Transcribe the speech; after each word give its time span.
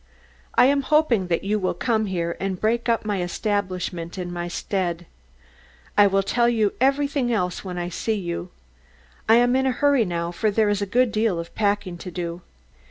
I 0.55 0.65
am 0.65 0.81
hoping 0.81 1.27
that 1.27 1.43
you 1.43 1.59
will 1.59 1.75
come 1.75 2.07
here 2.07 2.35
and 2.39 2.59
break 2.59 2.89
up 2.89 3.05
my 3.05 3.21
establishment 3.21 4.17
in 4.17 4.33
my 4.33 4.47
stead. 4.47 5.05
I 5.95 6.07
will 6.07 6.23
tell 6.23 6.49
you 6.49 6.73
everything 6.81 7.31
else 7.31 7.63
when 7.63 7.77
I 7.77 7.89
see 7.89 8.15
you. 8.15 8.49
I 9.29 9.35
am 9.35 9.55
in 9.55 9.67
a 9.67 9.71
hurry 9.71 10.05
now, 10.05 10.31
for 10.31 10.49
there 10.49 10.69
is 10.69 10.81
a 10.81 10.87
good 10.87 11.11
deal 11.11 11.37
of 11.37 11.53
packing 11.53 11.99
to 11.99 12.09
do. 12.09 12.41